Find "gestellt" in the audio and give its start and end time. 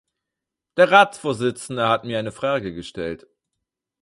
2.73-3.27